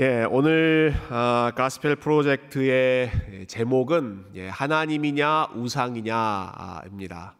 [0.00, 3.10] 예, 오늘 아, 가스펠 프로젝트의
[3.46, 7.34] 제목은 예, 하나님이냐 우상이냐입니다.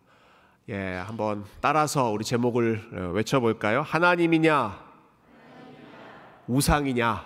[0.68, 3.80] 예, 한번 따라서 우리 제목을 어, 외쳐볼까요?
[3.80, 4.78] 하나님이냐
[6.48, 7.24] 우상이냐?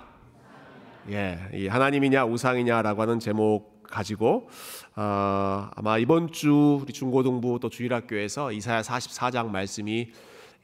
[1.11, 4.49] 예, 이 하나님이냐 우상이냐라고 하는 제목 가지고
[4.95, 10.13] 어, 아마 이번 주 우리 중고등부 또 주일학교에서 이사야 44장 말씀이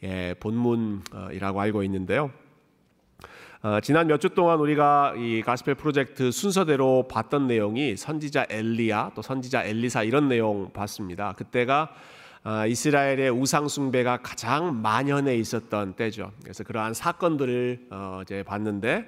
[0.05, 2.31] 예, 본문이라고 알고 있는데요.
[3.63, 9.21] 어, 지난 몇 주 동안 우리가 이 가스펠 프로젝트 순서대로 봤던 내용이 선지자 엘리야 또
[9.21, 11.35] 선지자 엘리사 이런 내용 봤습니다.
[11.37, 11.91] 그때가
[12.43, 16.33] 어, 이스라엘의 우상 숭배가 가장 만연해 있었던 때죠.
[16.43, 19.05] 그래서 그러한 사건들을 어, 이제 봤는데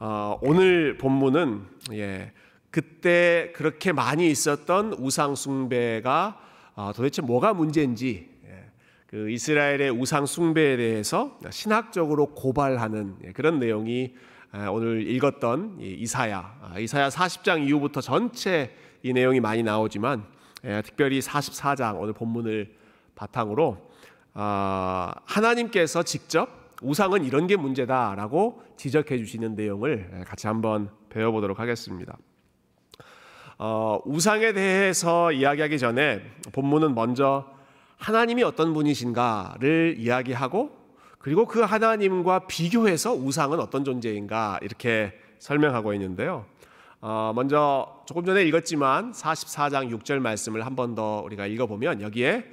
[0.00, 1.62] 어, 오늘 본문은
[1.92, 2.32] 예,
[2.72, 6.40] 그때 그렇게 많이 있었던 우상 숭배가
[6.74, 8.30] 어, 도대체 뭐가 문제인지
[9.06, 14.14] 그 이스라엘의 우상 숭배에 대해서 신학적으로 고발하는 예, 그런 내용이
[14.50, 20.24] 아, 오늘 읽었던 이사야 아, 이사야 40장 이후부터 전체 이 내용이 많이 나오지만
[20.64, 22.74] 예, 특별히 44장 오늘 본문을
[23.14, 23.90] 바탕으로
[24.34, 32.18] 아, 하나님께서 직접 우상은 이런 게 문제다라고 지적해 주시는 내용을 예, 같이 한번 배워보도록 하겠습니다.
[33.58, 36.20] 어, 우상에 대해서 이야기하기 전에
[36.52, 37.55] 본문은 먼저
[37.98, 40.70] 하나님이 어떤 분이신가를 이야기하고
[41.18, 46.44] 그리고 그 하나님과 비교해서 우상은 어떤 존재인가 이렇게 설명하고 있는데요.
[47.00, 52.44] 어, 먼저 조금 전에 읽었지만 44장 6절 말씀을 한 번 더 우리가 읽어보면 여기에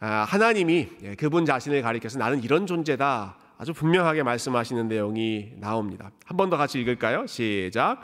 [0.00, 6.10] 아, 하나님이 예, 그분 자신을 가리켜서 나는 이런 존재다 아주 분명하게 말씀하시는 내용이 나옵니다.
[6.26, 7.26] 한 번 더 같이 읽을까요?
[7.26, 8.00] 시작.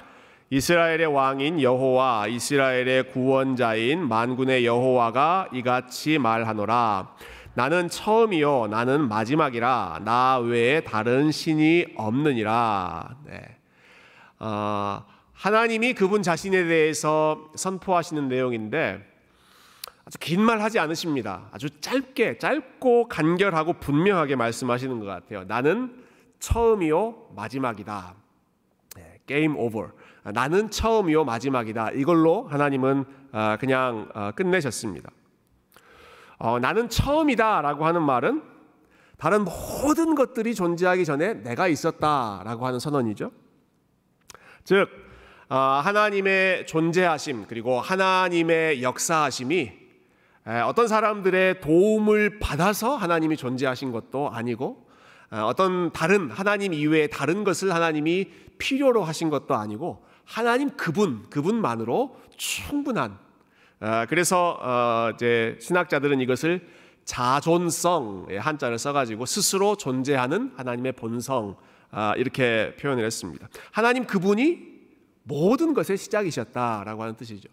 [0.53, 7.15] 이스라엘의 왕인 여호와 이스라엘의 구원자인 만군의 여호와가 이같이 말하노라.
[7.55, 10.01] 나는 처음이요 나는 마지막이라.
[10.05, 13.17] 나 외에 다른 신이 없느니라.
[13.27, 13.41] 네.
[14.41, 19.07] 어, 하나님이 그분 자신에 대해서 선포하시는 내용인데
[20.05, 21.48] 아주 긴 말 하지 않으십니다.
[21.53, 25.45] 아주 짧게 짧고 간결하고 분명하게 말씀하시는 것 같아요.
[25.45, 25.95] 나는
[26.41, 28.17] 처음이요 마지막이다.
[29.27, 29.91] 게임 오버 아,
[30.25, 31.92] 나는 처음이요 마지막이다.
[31.92, 35.11] 이걸로 하나님은 아, 그냥 아, 끝내셨습니다.
[36.39, 38.42] 어, 나는 처음이다라고 하는 말은
[39.19, 43.30] 다른 모든 것들이 존재하기 전에 내가 있었다라고 하는 선언이죠.
[44.64, 44.89] 즉
[45.48, 49.73] 하나님의 존재하심 그리고 하나님의 역사하심이
[50.64, 54.86] 어떤 사람들의 도움을 받아서 하나님이 존재하신 것도 아니고
[55.30, 63.18] 어떤 다른 하나님 이외의 다른 것을 하나님이 필요로 하신 것도 아니고 하나님 그분 그분만으로 충분한
[63.80, 66.68] 아, 그래서 어, 이제 신학자들은 이것을
[67.05, 71.57] 자존성의 한자를 써가지고 스스로 존재하는 하나님의 본성
[71.91, 73.48] 아, 이렇게 표현을 했습니다.
[73.73, 74.70] 하나님 그분이
[75.24, 77.48] 모든 것의 시작이셨다라고 하는 뜻이죠.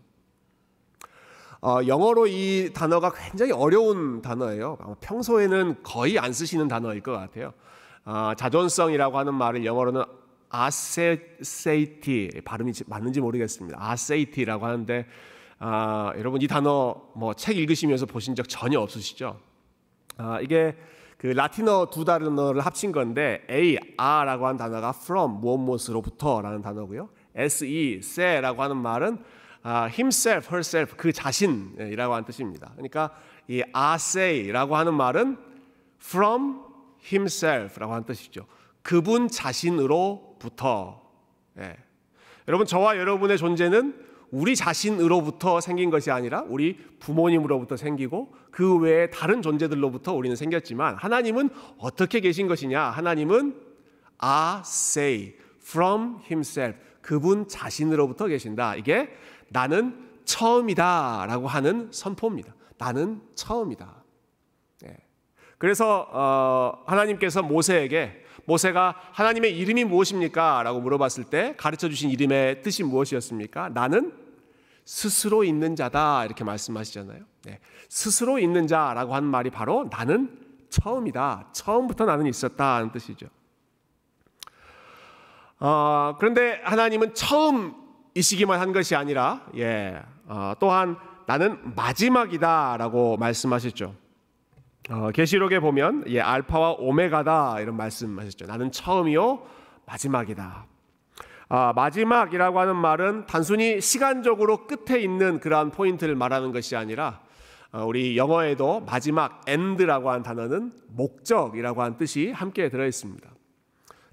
[1.62, 4.78] 어, 영어로 이 단어가 굉장히 어려운 단어예요.
[5.02, 7.54] 평소에는 거의 안 쓰시는 단어일 것 같아요.
[8.06, 10.04] 어, 자존성이라고 하는 말을 영어로는
[10.50, 13.78] 아세이티 발음이 맞는지 모르겠습니다.
[13.80, 15.06] 아세이티라고 하는데
[15.60, 19.40] 아, 여러분 이 단어 뭐 책 읽으시면서 보신 적 전혀 없으시죠?
[20.18, 20.76] 아, 이게
[21.18, 27.10] 그 라틴어 두 단어를 합친 건데 a a라고 하는 단어가 from 무엇 무엇으로부터라는 단어고요.
[27.36, 29.18] se se라고 하는 말은
[29.64, 32.72] 아, himself, herself 그 자신이라고 하는 뜻입니다.
[32.74, 33.12] 그러니까
[33.48, 35.38] 이 ase라고 하는 말은
[36.02, 36.62] from
[37.04, 38.46] himself라고 하는 뜻이죠.
[38.84, 41.02] 그분 자신으로 자신으로부터
[41.60, 41.76] 예.
[42.48, 49.42] 여러분 저와 여러분의 존재는 우리 자신으로부터 생긴 것이 아니라 우리 부모님으로부터 생기고 그 외에 다른
[49.42, 52.82] 존재들로부터 우리는 생겼지만 하나님은 어떻게 계신 것이냐?
[52.82, 53.56] 하나님은
[54.24, 58.76] a say from himself 그분 자신으로부터 계신다.
[58.76, 59.10] 이게
[59.50, 62.54] 나는 처음이다라고 하는 선포입니다.
[62.78, 64.04] 나는 처음이다.
[64.86, 64.98] 예.
[65.58, 70.64] 그래서 어, 하나님께서 모세에게 모세가 하나님의 이름이 무엇입니까?
[70.64, 73.70] 라고 물어봤을 때 가르쳐 주신 이름의 뜻이 무엇이었습니까?
[73.70, 74.14] 나는
[74.86, 76.24] 스스로 있는 자다.
[76.24, 77.20] 이렇게 말씀하시잖아요.
[77.44, 77.60] 네.
[77.90, 80.40] 스스로 있는 자라고 하는 말이 바로 나는
[80.70, 81.50] 처음이다.
[81.52, 82.76] 처음부터 나는 있었다.
[82.76, 83.28] 하는 뜻이죠.
[85.60, 90.96] 어, 그런데 하나님은 처음이시기만 한 것이 아니라, 예, 어, 또한
[91.26, 94.07] 나는 마지막이다라고 말씀하셨죠.
[94.90, 98.46] 어, 계시록에 보면 예, 알파와 오메가다 이런 말씀하셨죠.
[98.46, 99.46] 나는 처음이요
[99.86, 100.66] 마지막이다.
[101.50, 107.22] 아, 마지막이라고 하는 말은 단순히 시간적으로 끝에 있는 그러한 포인트를 말하는 것이 아니라
[107.72, 113.30] 어, 우리 영어에도 마지막 end라고 하는 단어는 목적이라고 하는 뜻이 함께 들어 있습니다.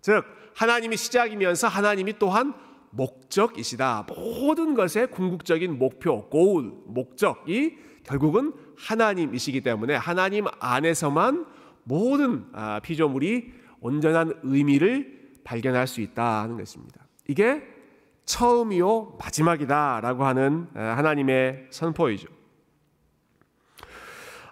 [0.01, 0.25] 즉
[0.57, 2.53] 하나님이 시작이면서 하나님이 또한
[2.91, 4.07] 목적이시다.
[4.09, 11.47] 모든 것의 궁극적인 목표, 고울, 목적이 결국은 하나님이시기 때문에 하나님 안에서만
[11.85, 17.07] 모든 아, 피조물이 온전한 의미를 발견할 수 있다는 것입니다.
[17.29, 17.63] 이게
[18.25, 22.29] 처음이요 마지막이다라고 하는 아, 하나님의 선포이죠.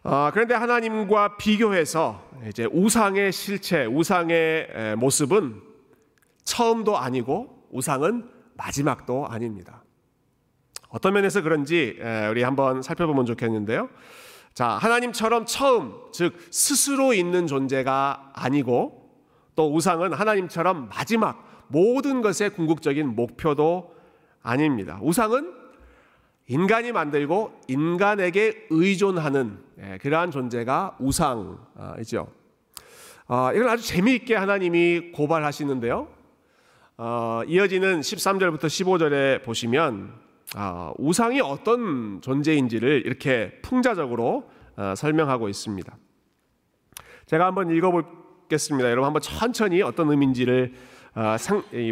[0.04, 5.62] 아, 그런데 하나님과 비교해서 이제 우상의 실체, 우상의 모습은
[6.44, 9.84] 처음도 아니고 우상은 마지막도 아닙니다.
[10.92, 11.98] 어떤 면에서 그런지
[12.30, 13.88] 우리 한번 살펴보면 좋겠는데요.
[14.52, 19.10] 자, 하나님처럼 처음, 즉 스스로 있는 존재가 아니고
[19.56, 23.94] 또 우상은 하나님처럼 마지막 모든 것의 궁극적인 목표도
[24.42, 24.98] 아닙니다.
[25.00, 25.54] 우상은
[26.48, 32.28] 인간이 만들고 인간에게 의존하는 예, 그러한 존재가 우상이죠.
[33.28, 36.08] 아, 이걸 아주 재미있게 하나님이 고발하시는데요.
[36.98, 40.21] 어, 이어지는 13절부터 15절에 보시면 아,
[40.98, 45.96] 우상이 어떤 존재인지를 이렇게 풍자적으로 어, 설명하고 있습니다.
[47.26, 48.90] 제가 한번 읽어보겠습니다.
[48.90, 50.72] 여러분 한번 천천히 어떤 의미인지를
[51.14, 51.36] 어,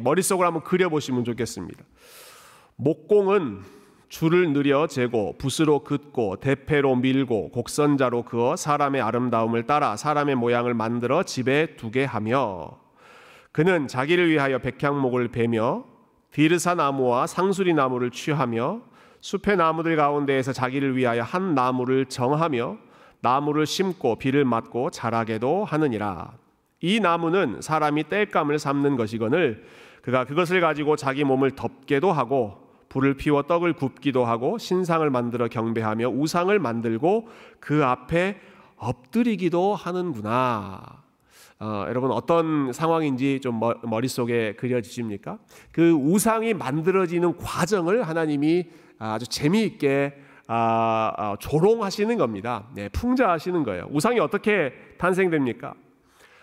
[0.02, 1.84] 머릿속으로 한번 그려보시면 좋겠습니다.
[2.76, 3.60] 목공은
[4.08, 11.22] 줄을 느려 재고 붓으로 긋고 대패로 밀고 곡선자로 그어 사람의 아름다움을 따라 사람의 모양을 만들어
[11.22, 12.80] 집에 두게 하며
[13.52, 15.84] 그는 자기를 위하여 백향목을 베며
[16.30, 18.82] 비르사 나무와 상수리 나무를 취하며
[19.20, 22.78] 숲의 나무들 가운데에서 자기를 위하여 한 나무를 정하며
[23.20, 26.32] 나무를 심고 비를 맞고 자라게도 하느니라.
[26.80, 29.64] 이 나무는 사람이 땔감을 삼는 것이거늘
[30.02, 36.08] 그가 그것을 가지고 자기 몸을 덮게도 하고 불을 피워 떡을 굽기도 하고 신상을 만들어 경배하며
[36.08, 37.28] 우상을 만들고
[37.60, 38.40] 그 앞에
[38.76, 41.02] 엎드리기도 하는구나.
[41.62, 45.38] 어, 여러분 어떤 상황인지 좀 머릿속에 그려지십니까?
[45.70, 48.66] 그 우상이 만들어지는 과정을 하나님이
[48.98, 50.14] 아주 재미있게
[50.46, 52.66] 아, 아, 조롱하시는 겁니다.
[52.74, 53.86] 네, 풍자하시는 거예요.
[53.90, 55.74] 우상이 어떻게 탄생됩니까?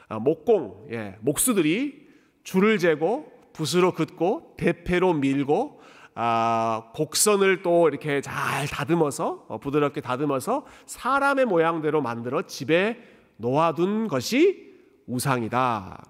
[0.07, 2.07] 아, 목공, 예, 목수들이
[2.43, 5.81] 줄을 재고 붓으로 긋고 대패로 밀고
[6.13, 12.99] 아, 곡선을 또 이렇게 잘 다듬어서 어, 부드럽게 다듬어서 사람의 모양대로 만들어 집에
[13.37, 14.66] 놓아둔 것이
[15.07, 16.03] 우상이다.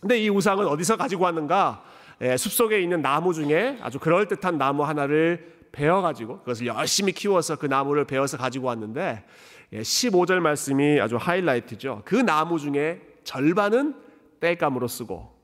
[0.00, 1.82] 근데 이 우상은 어디서 가지고 왔는가?
[2.22, 8.04] 예, 숲속에 있는 나무 중에 아주 그럴듯한 나무 하나를 베어가지고 그것을 열심히 키워서 그 나무를
[8.04, 9.24] 베어서 가지고 왔는데
[9.72, 12.02] 예, 15절 말씀이 아주 하이라이트죠.
[12.04, 13.94] 그 나무 중에 절반은
[14.40, 15.34] 땔감으로 쓰고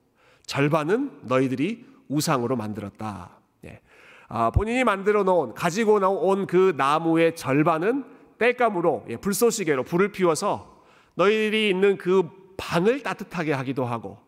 [0.46, 3.30] 절반은 너희들이 우상으로 만들었다.
[3.64, 3.80] 예.
[4.28, 8.04] 아, 본인이 만들어 놓은 가지고 나온 그 나무의 절반은
[8.38, 10.82] 땔감으로 예, 불쏘시개로 불을 피워서
[11.14, 14.18] 너희들이 있는 그 방을 따뜻하게 하기도 하고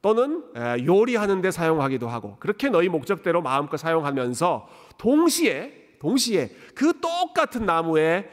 [0.00, 0.44] 또는
[0.84, 4.68] 요리하는 데 사용하기도 하고 그렇게 너희 목적대로 마음껏 사용하면서
[4.98, 8.28] 동시에 동시에 그 똑같은 나무의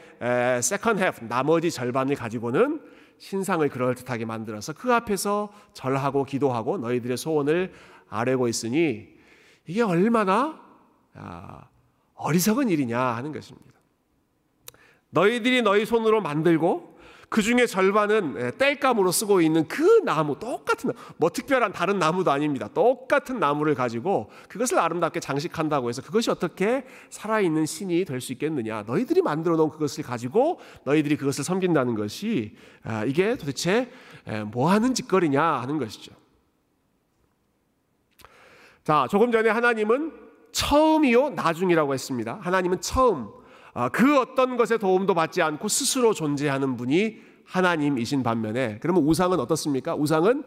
[0.60, 2.80] second half 나머지 절반을 가지고는
[3.18, 7.72] 신상을 그럴듯하게 만들어서 그 앞에서 절하고 기도하고 너희들의 소원을
[8.08, 9.08] 아뢰고 있으니
[9.66, 10.60] 이게 얼마나
[11.14, 11.68] 아,
[12.14, 13.70] 어리석은 일이냐 하는 것입니다.
[15.10, 16.89] 너희들이 너희 손으로 만들고
[17.30, 22.68] 그 중에 절반은 예, 땔감으로 쓰고 있는 그 나무 똑같은 뭐 특별한 다른 나무도 아닙니다.
[22.74, 28.82] 똑같은 나무를 가지고 그것을 아름답게 장식한다고 해서 그것이 어떻게 살아있는 신이 될 수 있겠느냐?
[28.82, 33.92] 너희들이 만들어 놓은 그것을 가지고 너희들이 그것을 섬긴다는 것이 아, 이게 도대체
[34.26, 36.12] 예, 뭐 하는 짓거리냐 하는 것이죠.
[38.82, 40.12] 자, 조금 전에 하나님은
[40.50, 42.38] 처음이요 나중이라고 했습니다.
[42.42, 43.39] 하나님은 처음 아,
[43.88, 49.94] 그 어떤 것에 도움도 받지 않고 스스로 존재하는 분이 하나님이신 반면에 그러면 우상은 어떻습니까?
[49.94, 50.44] 우상은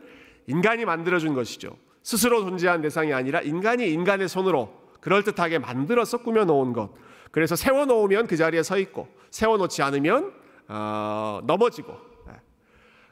[0.48, 1.76] 인간이 만들어준 것이죠.
[2.02, 6.92] 스스로 존재한 대상이 아니라 인간이 인간의 손으로 그럴듯하게 만들어서 꾸며놓은 것.
[7.32, 10.32] 그래서 세워놓으면 그 자리에 서 있고 세워놓지 않으면
[10.68, 11.94] 어, 넘어지고
[12.28, 12.34] 네.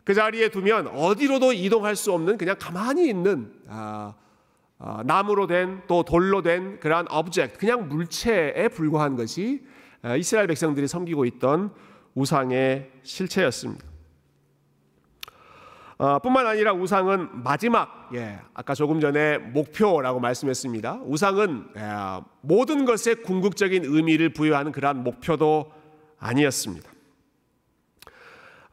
[0.03, 4.13] 그 자리에 두면 어디로도 이동할 수 없는 그냥 가만히 있는 아,
[4.77, 9.70] 아, 나무로 된 또 돌로 된 그러한 object 그냥 물체에 불과한 것이 아,
[10.17, 11.71] 이스라엘 백성들이 섬기고 있던
[12.15, 13.85] 우상의 실체였습니다.
[15.97, 21.01] 어, 뿐만 아니라 우상은 마지막, 예, 아까 조금 전에 목표라고 말씀했습니다.
[21.05, 21.81] 우상은 예,
[22.41, 25.71] 모든 것에 궁극적인 의미를 부여하는 그러한 목표도
[26.17, 26.89] 아니었습니다.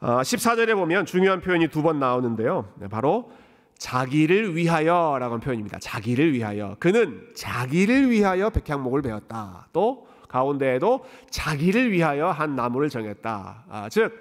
[0.01, 2.73] 어, 14절에 보면 중요한 표현이 두 번 나오는데요.
[2.77, 3.31] 네, 바로
[3.77, 5.77] 자기를 위하여라고 하는 표현입니다.
[5.79, 6.75] 자기를 위하여.
[6.79, 9.67] 그는 자기를 위하여 백향목을 베었다.
[9.71, 13.65] 또 가운데에도 자기를 위하여 한 나무를 정했다.
[13.67, 14.13] 아, 즉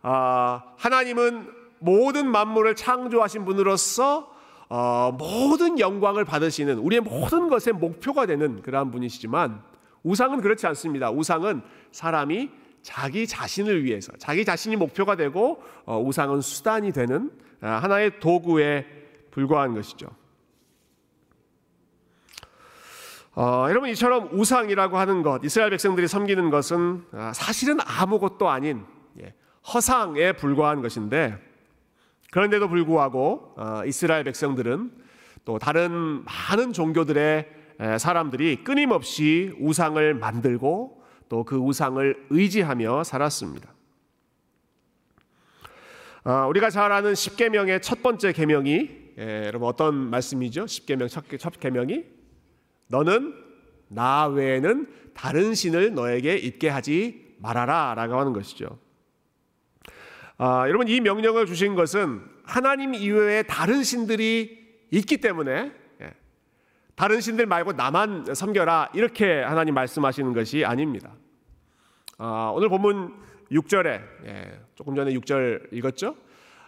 [0.00, 4.32] 아, 하나님은 모든 만물을 창조하신 분으로서
[4.70, 9.62] 어, 모든 영광을 받으시는 우리의 모든 것의 목표가 되는 그러한 분이시지만
[10.02, 11.10] 우상은 그렇지 않습니다.
[11.10, 12.50] 우상은 사람이
[12.82, 18.86] 자기 자신을 위해서 자기 자신이 목표가 되고 어, 우상은 수단이 되는 아, 하나의 도구에
[19.30, 20.08] 불과한 것이죠.
[23.40, 28.84] 어, 여러분 이처럼 우상이라고 하는 것, 이스라엘 백성들이 섬기는 것은 아, 사실은 아무것도 아닌
[29.20, 29.32] 예,
[29.72, 31.38] 허상에 불과한 것인데
[32.32, 34.90] 그런데도 불구하고 어, 이스라엘 백성들은
[35.44, 37.48] 또 다른 많은 종교들의
[38.00, 43.72] 사람들이 끊임없이 우상을 만들고 또 그 우상을 의지하며 살았습니다.
[46.24, 50.66] 어, 우리가 잘 아는 십계명의 첫 번째 계명이 여러분 어떤 말씀이죠?
[50.66, 52.17] 십계명 첫, 첫 계명이
[52.88, 53.34] 너는
[53.88, 58.78] 나 외에는 다른 신을 너에게 있게 하지 말아라 라고 하는 것이죠.
[60.36, 64.56] 아, 여러분 이 명령을 주신 것은 하나님 이외에 다른 신들이
[64.90, 66.14] 있기 때문에 예,
[66.94, 71.12] 다른 신들 말고 나만 섬겨라 이렇게 하나님 말씀하시는 것이 아닙니다.
[72.18, 73.14] 아, 오늘 본문
[73.50, 76.16] 6절에 예, 조금 전에 6절 읽었죠?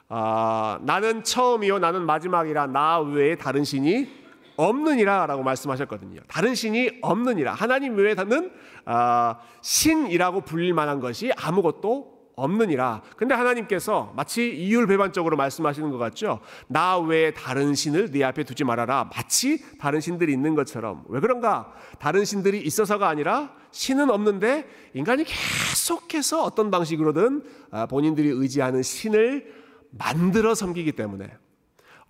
[0.08, 4.19] 아, 나는 처음이요 나는 마지막이라 나 외에 다른 신이
[4.60, 6.20] 없느니라라고 말씀하셨거든요.
[6.28, 8.50] 다른 신이 없느니라 하나님 외에는
[8.84, 13.02] 아, 신이라고 불릴 만한 것이 아무것도 없느니라.
[13.16, 16.40] 근데 하나님께서 마치 이율배반적으로 말씀하시는 것 같죠.
[16.68, 19.10] 나 외에 다른 신을 네 앞에 두지 말아라.
[19.14, 21.04] 마치 다른 신들이 있는 것처럼.
[21.08, 21.72] 왜 그런가?
[21.98, 29.52] 다른 신들이 있어서가 아니라 신은 없는데 인간이 계속해서 어떤 방식으로든 아, 본인들이 의지하는 신을
[29.90, 31.30] 만들어 섬기기 때문에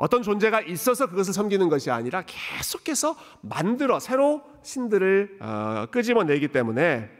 [0.00, 7.10] 어떤 존재가 있어서 그것을 섬기는 것이 아니라 계속해서 만들어 새로 신들을 어, 끄집어내기 때문에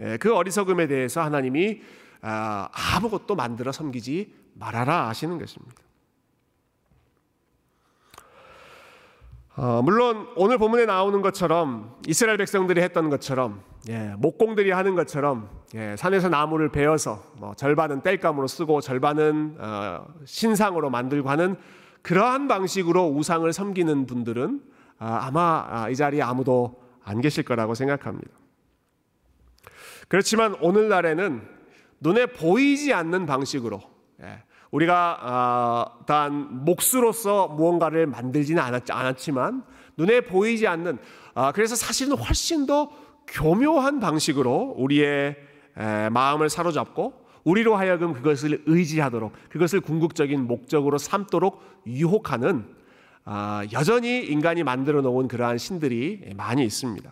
[0.00, 1.82] 예, 그 어리석음에 대해서 하나님이
[2.22, 5.74] 아, 아무것도 만들어 섬기지 말아라 하시는 것입니다.
[9.56, 15.94] 어, 물론 오늘 본문에 나오는 것처럼 이스라엘 백성들이 했던 것처럼 예, 목공들이 하는 것처럼 예,
[15.98, 21.58] 산에서 나무를 베어서 뭐 절반은 땔감으로 쓰고 절반은 어, 신상으로 만들고 하는
[22.04, 24.62] 그러한 방식으로 우상을 섬기는 분들은
[24.98, 28.30] 아, 아마 아, 이 자리에 아무도 안 계실 거라고 생각합니다.
[30.08, 31.42] 그렇지만 오늘날에는
[32.00, 33.80] 눈에 보이지 않는 방식으로
[34.22, 39.64] 예, 우리가 어, 단 몫으로서 무언가를 만들지는 않았지만
[39.96, 40.98] 눈에 보이지 않는
[41.32, 42.90] 아, 그래서 사실은 훨씬 더
[43.28, 45.36] 교묘한 방식으로 우리의
[46.12, 52.66] 마음을 사로잡고 우리로 하여금 그것을 의지하도록 그것을 궁극적인 목적으로 삼도록 유혹하는
[53.26, 57.10] 아, 여전히 인간이 만들어 놓은 그러한 신들이 많이 있습니다.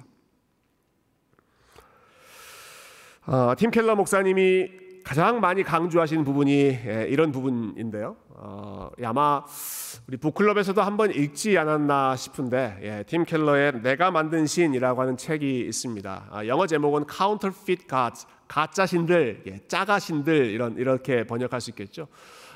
[3.27, 8.17] 어, 팀 켈러 목사님이 가장 많이 강조하시는 부분이 예, 이런 부분인데요.
[8.31, 9.45] 어, 아마
[10.09, 16.29] 우리 북클럽에서도 한번 읽지 않았나 싶은데 예, 팀 켈러의 내가 만든 신이라고 하는 책이 있습니다.
[16.31, 22.06] 아, 영어 제목은 Counterfeit Gods, 가짜 신들, 예, 짜가 신들 이런 이렇게 번역할 수 있겠죠.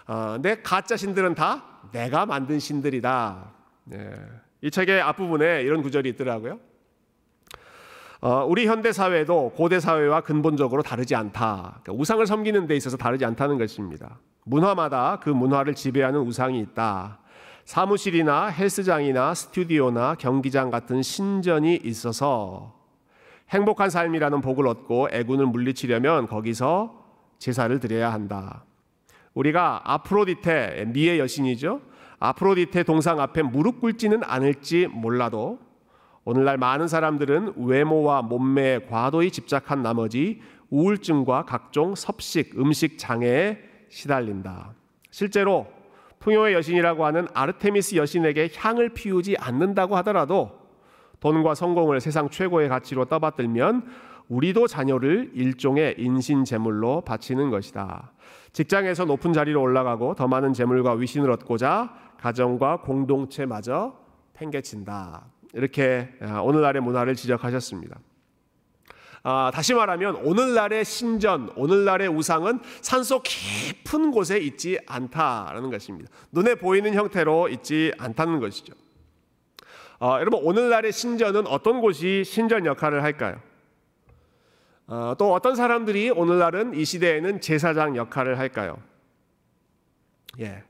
[0.07, 3.51] 어, 근데 가짜 신들은 다 내가 만든 신들이다.
[3.95, 4.11] 예,
[4.61, 6.61] 이 책의 앞부분에 이런 구절이 있더라고요.
[8.21, 11.81] 어, 우리 현대 사회도 고대 사회와 근본적으로 다르지 않다.
[11.83, 14.19] 그러니까 우상을 섬기는 데 있어서 다르지 않다는 것입니다.
[14.45, 17.21] 문화마다 그 문화를 지배하는 우상이 있다.
[17.65, 22.76] 사무실이나 헬스장이나 스튜디오나 경기장 같은 신전이 있어서
[23.51, 27.05] 행복한 삶이라는 복을 얻고 애군을 물리치려면 거기서
[27.39, 28.65] 제사를 드려야 한다.
[29.35, 31.81] 우리가 아프로디테 미의 여신이죠.
[32.19, 35.59] 아프로디테 동상 앞에 무릎 꿇지는 않을지 몰라도
[36.25, 44.75] 오늘날 많은 사람들은 외모와 몸매에 과도히 집착한 나머지 우울증과 각종 섭식, 음식 장애에 시달린다.
[45.11, 45.69] 실제로
[46.19, 50.66] 풍요의 여신이라고 하는 아르테미스 여신에게 향을 피우지 않는다고 하더라도
[51.21, 53.87] 돈과 성공을 세상 최고의 가치로 떠받들면
[54.29, 58.13] 우리도 자녀를 일종의 인신 제물로 바치는 것이다.
[58.53, 63.95] 직장에서 높은 자리로 올라가고 더 많은 재물과 위신을 얻고자 가정과 공동체마저
[64.35, 65.27] 팽개친다.
[65.53, 67.99] 이렇게 아, 오늘날의 문화를 지적하셨습니다.
[69.23, 76.11] 아, 다시 말하면 오늘날의 신전, 오늘날의 우상은 산속 깊은 곳에 있지 않다라는 것입니다.
[76.31, 78.75] 눈에 보이는 형태로 있지 않다는 것이죠.
[79.99, 83.41] 아, 여러분 오늘날의 신전은 어떤 곳이 신전 역할을 할까요?
[84.89, 88.77] 아, 또 어떤 사람들이 오늘날은 이 시대에는 제사장 역할을 할까요?
[90.39, 90.63] 예,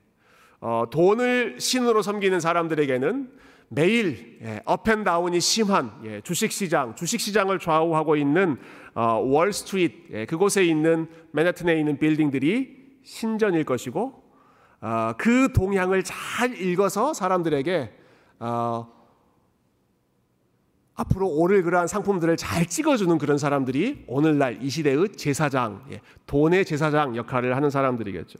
[0.60, 3.32] 어, 돈을 신으로 섬기는 사람들에게는
[3.68, 8.58] 매일 예, up and down이 심한 예, 주식시장, 주식시장을 좌우하고 있는
[8.94, 14.22] 어, 월스트리트 예, 그곳에 있는 맨해튼에 있는 빌딩들이 신전일 것이고
[14.82, 17.92] 어, 그 동향을 잘 읽어서 사람들에게
[18.38, 18.95] 어,
[20.96, 27.16] 앞으로 오를 그러한 상품들을 잘 찍어주는 그런 사람들이 오늘날 이 시대의 제사장, 예, 돈의 제사장
[27.16, 28.38] 역할을 하는 사람들이겠죠.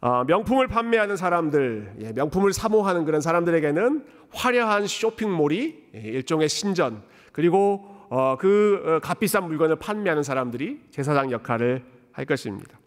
[0.00, 7.86] 어, 명품을 판매하는 사람들, 예, 명품을 사모하는 그런 사람들에게는 화려한 쇼핑몰이 예, 일종의 신전, 그리고
[8.08, 12.80] 어, 그 어, 값비싼 물건을 판매하는 사람들이 제사장 역할을 할 것입니다.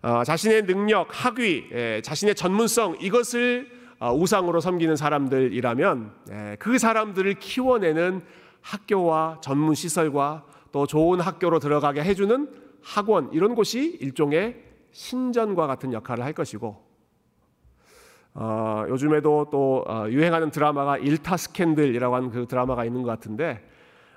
[0.00, 7.34] 어, 자신의 능력, 학위, 예, 자신의 전문성 이것을 어, 우상으로 섬기는 사람들이라면 예, 그 사람들을
[7.34, 8.22] 키워내는
[8.60, 12.48] 학교와 전문 시설과 또 좋은 학교로 들어가게 해주는
[12.82, 14.62] 학원 이런 곳이 일종의
[14.92, 16.84] 신전과 같은 역할을 할 것이고
[18.34, 23.66] 어, 요즘에도 또 어, 유행하는 드라마가 일타 스캔들이라고 하는 그 드라마가 있는 것 같은데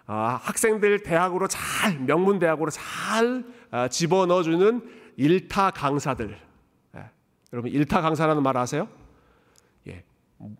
[0.07, 4.81] 어, 학생들 대학으로 잘 명문 대학으로 잘 어, 집어넣어주는
[5.15, 6.38] 일타 강사들
[6.98, 7.03] 예.
[7.53, 8.89] 여러분 일타 강사라는 말 아세요?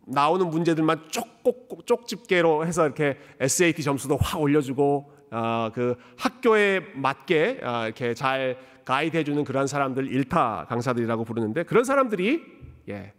[0.06, 7.86] 나오는 문제들만 쪽꼭 쪽집게로 해서 이렇게 SAT 점수도 확 올려주고 어, 그 학교에 맞게 어,
[7.86, 12.44] 이렇게 잘 가이드해주는 그런 사람들 일타 강사들이라고 부르는데 그런 사람들이
[12.90, 13.14] 예,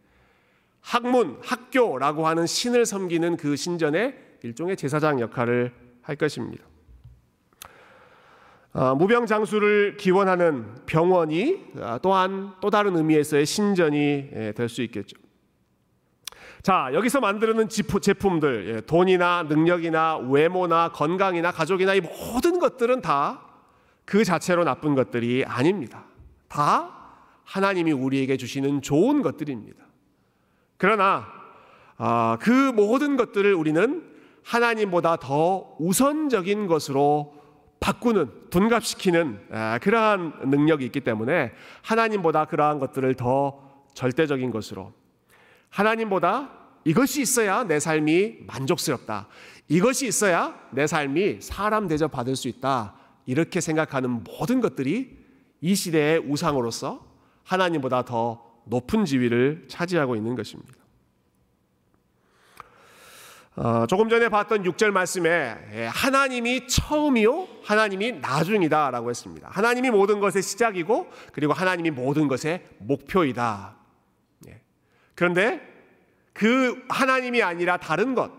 [0.80, 6.64] 학문 학교라고 하는 신을 섬기는 그 신전의 일종의 제사장 역할을 할 것입니다.
[8.72, 15.16] 어, 무병 장수를 기원하는 병원이 어, 또한 또 다른 의미에서의 신전이 예, 될수 있겠죠.
[16.62, 23.50] 자, 여기서 만드는 제품들, 예, 돈이나 능력이나 외모나 건강이나 가족이나 이 모든 것들은 다
[24.10, 26.02] 그 자체로 나쁜 것들이 아닙니다.
[26.48, 26.90] 다
[27.44, 29.84] 하나님이 우리에게 주시는 좋은 것들입니다.
[30.76, 31.28] 그러나
[31.96, 34.02] 아, 그 모든 것들을 우리는
[34.42, 37.34] 하나님보다 더 우선적인 것으로
[37.78, 41.52] 바꾸는 분갑시키는 아, 그러한 능력이 있기 때문에
[41.82, 43.62] 하나님보다 그러한 것들을 더
[43.94, 44.92] 절대적인 것으로
[45.70, 46.50] 하나님보다
[46.84, 49.28] 이것이 있어야 내 삶이 만족스럽다.
[49.68, 52.94] 이것이 있어야 내 삶이 사람 대접 받을 수 있다.
[53.26, 55.18] 이렇게 생각하는 모든 것들이
[55.60, 57.06] 이 시대의 우상으로서
[57.44, 60.74] 하나님보다 더 높은 지위를 차지하고 있는 것입니다.
[63.56, 69.48] 어, 조금 전에 봤던 6절 말씀에 예, 하나님이 처음이요, 하나님이 나중이다라고 했습니다.
[69.50, 73.80] 하나님이 모든 것의 시작이고, 그리고 하나님이 모든 것의 목표이다.
[75.20, 75.60] 그런데
[76.40, 78.30] 그 하나님이 아니라 다른 것,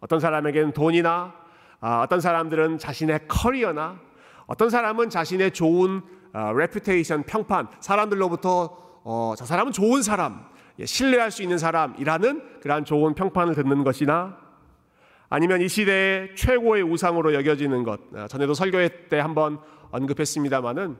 [0.00, 1.32] 어떤 사람에게는 돈이나
[1.80, 3.98] 아, 어떤 사람들은 자신의 커리어나
[4.46, 6.02] 어떤 사람은 자신의 좋은
[6.34, 10.44] reputation 평판 사람들로부터 어, 저 사람은 좋은 사람
[10.78, 14.36] 예, 신뢰할 수 있는 사람이라는 그러한 좋은 평판을 듣는 것이나
[15.30, 17.98] 아니면 이 시대의 최고의 우상으로 여겨지는 것.
[18.14, 19.58] 아, 전에도 설교할 때 한번
[19.90, 20.98] 언급했습니다마는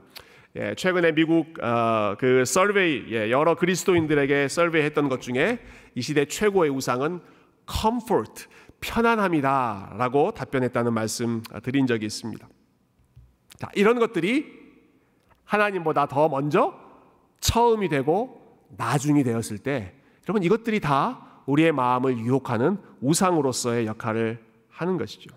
[0.61, 5.61] 예, 최근에 미국 어, 그 서베이 예, 여러 그리스도인들에게 서베이했던 것 중에
[5.95, 7.21] 이 시대 최고의 우상은
[7.71, 8.47] comfort
[8.81, 12.49] 편안함이다라고 답변했다는 말씀 드린 적이 있습니다.
[13.57, 14.47] 자, 이런 것들이
[15.45, 16.75] 하나님보다 더 먼저
[17.39, 19.95] 처음이 되고 나중이 되었을 때
[20.27, 25.31] 여러분 이것들이 다 우리의 마음을 유혹하는 우상으로서의 역할을 하는 것이죠.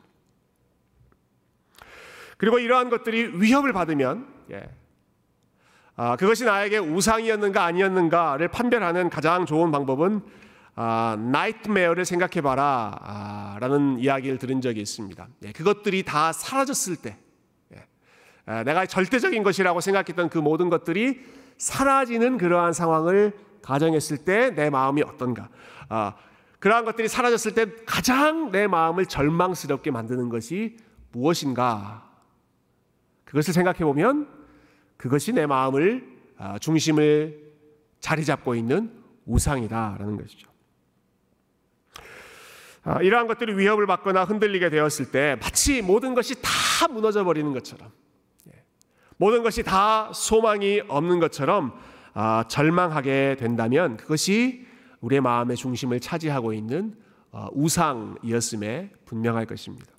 [2.38, 4.81] 그리고 이러한 것들이 위협을 받으면 예,
[5.95, 10.21] 아, 그것이 나에게 우상이었는가 아니었는가를 판별하는 가장 좋은 방법은
[10.75, 15.27] 아, nightmare를 생각해봐라 아, 라는 이야기를 들은 적이 있습니다.
[15.43, 17.17] 예, 그것들이 다 사라졌을 때
[17.75, 17.86] 예,
[18.45, 21.21] 아, 내가 절대적인 것이라고 생각했던 그 모든 것들이
[21.58, 25.49] 사라지는 그러한 상황을 가정했을 때 내 마음이 어떤가
[25.89, 26.15] 아,
[26.60, 30.77] 그러한 것들이 사라졌을 때 가장 내 마음을 절망스럽게 만드는 것이
[31.12, 32.10] 무엇인가
[33.25, 34.40] 그것을 생각해 보면
[35.02, 37.40] 그것이 내 마음을 아, 중심을
[38.00, 38.92] 자리 잡고 있는
[39.26, 40.48] 우상이다라는 것이죠.
[42.84, 47.90] 아, 이러한 것들이 위협을 받거나 흔들리게 되었을 때 마치 모든 것이 다 무너져 버리는 것처럼
[48.50, 48.64] 예,
[49.18, 51.74] 모든 것이 다 소망이 없는 것처럼
[52.14, 54.68] 아, 절망하게 된다면 그것이
[55.00, 56.96] 우리의 마음의 중심을 차지하고 있는
[57.32, 59.92] 어, 우상이었음에 분명할 것입니다.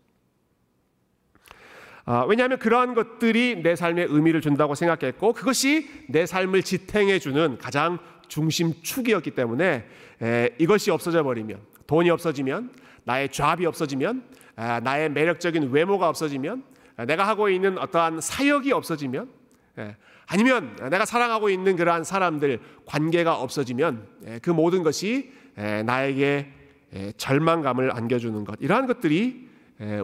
[2.05, 7.99] 아, 왜냐하면 그러한 것들이 내 삶에 의미를 준다고 생각했고 그것이 내 삶을 지탱해 주는 가장
[8.29, 9.85] 중심축이었기 때문에
[10.23, 12.71] 에, 이것이 없어져 버리면 돈이 없어지면
[13.05, 14.25] 나의 잡이 없어지면
[14.57, 16.65] 아, 나의 매력적인 외모가 없어지면
[16.97, 19.29] 아, 내가 하고 있는 어떠한 사역이 없어지면
[19.79, 26.53] 에, 아니면 내가 사랑하고 있는 그러한 사람들 관계가 없어지면 에, 그 모든 것이 에, 나에게
[26.95, 28.59] 에, 절망감을 안겨주는 것.
[28.61, 29.52] 이러한 것들이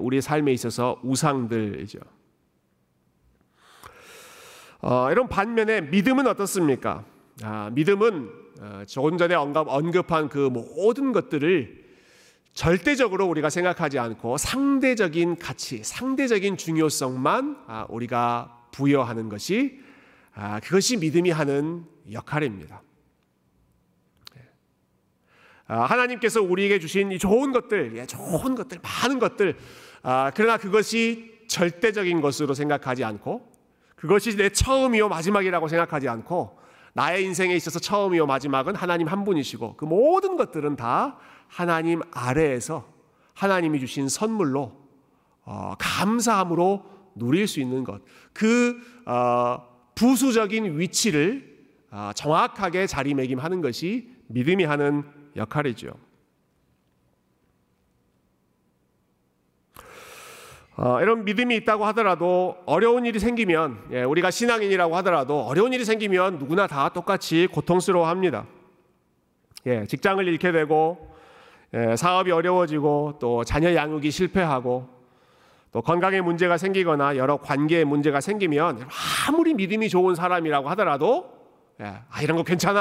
[0.00, 1.98] 우리의 삶에 있어서 우상들이죠.
[4.80, 7.04] 어, 이런 반면에 믿음은 어떻습니까?
[7.42, 11.88] 아, 믿음은 어, 조금 전에 언급, 언급 한 그 모든 것들을
[12.54, 19.80] 절대적으로 우리가 생각하지 않고 상대적인 가치, 상대적인 중요성만 아, 우리가 부여하는 것이
[20.34, 22.82] 아, 그것이 믿음이 하는 역할입니다.
[25.68, 29.56] 아, 하나님께서 우리에게 주신 이 좋은 것들, 예, 좋은 것들, 많은 것들,
[30.34, 33.52] 그러나 그것이 절대적인 것으로 생각하지 않고
[33.96, 36.58] 그것이 내 처음이요 마지막이라고 생각하지 않고
[36.94, 42.86] 나의 인생에 있어서 처음이요 마지막은 하나님 한 분이시고 그 모든 것들은 다 하나님 아래에서
[43.34, 44.72] 하나님이 주신 선물로
[45.44, 48.02] 어, 감사함으로 누릴 수 있는 것.
[48.32, 48.76] 그
[49.06, 49.62] 어,
[49.94, 51.58] 부수적인 위치를
[51.90, 55.04] 어, 정확하게 자리매김하는 것이 믿음이 하는
[55.38, 55.94] 역할이죠.
[60.76, 66.38] 어, 이런 믿음이 있다고 하더라도 어려운 일이 생기면 예, 우리가 신앙인이라고 하더라도 어려운 일이 생기면
[66.38, 68.46] 누구나 다 똑같이 고통스러워합니다.
[69.66, 71.16] 예, 직장을 잃게 되고
[71.74, 74.88] 예, 사업이 어려워지고 또 자녀 양육이 실패하고
[75.72, 78.86] 또 건강에 문제가 생기거나 여러 관계에 문제가 생기면
[79.26, 81.38] 아무리 믿음이 좋은 사람이라고 하더라도
[81.80, 82.80] 예, 아, 이런 거 괜찮아.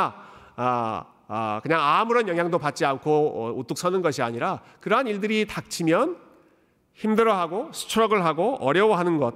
[0.56, 1.06] 아, 아,
[1.62, 6.18] 그냥 아무런 영향도 받지 않고 어, 우뚝 서는 것이 아니라 그러한 일들이 닥치면
[6.94, 9.36] 힘들어하고 스트럭을 하고 어려워하는 것.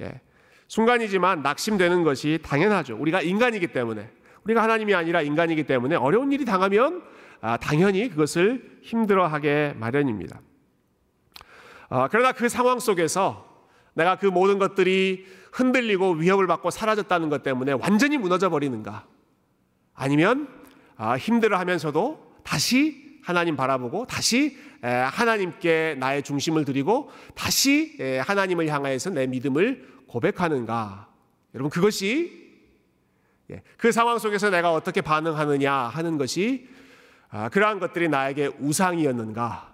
[0.00, 0.20] 예,
[0.68, 2.96] 순간이지만 낙심되는 것이 당연하죠.
[2.96, 4.10] 우리가 인간이기 때문에
[4.44, 7.02] 우리가 하나님이 아니라 인간이기 때문에 어려운 일이 당하면
[7.40, 10.40] 아, 당연히 그것을 힘들어하게 마련입니다.
[11.88, 13.46] 아, 그러나 그 상황 속에서
[13.94, 19.06] 내가 그 모든 것들이 흔들리고 위협을 받고 사라졌다는 것 때문에 완전히 무너져 버리는가?
[19.94, 20.55] 아니면 아,
[21.18, 31.08] 힘들어하면서도 다시 하나님 바라보고 다시 하나님께 나의 중심을 드리고 다시 하나님을 향하여서 내 믿음을 고백하는가?
[31.54, 32.46] 여러분 그것이
[33.50, 36.68] 예, 그 상황 속에서 내가 어떻게 반응하느냐 하는 것이
[37.28, 39.72] 아, 그러한 것들이 나에게 우상이었는가?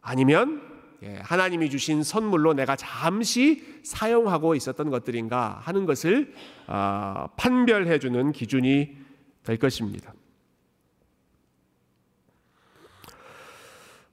[0.00, 0.62] 아니면
[1.02, 6.34] 예, 하나님이 주신 선물로 내가 잠시 사용하고 있었던 것들인가 하는 것을
[6.66, 8.96] 아, 판별해 주는 기준이
[9.44, 10.12] 될 것입니다.